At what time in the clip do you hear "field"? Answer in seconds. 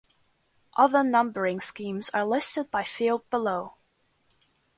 2.83-3.29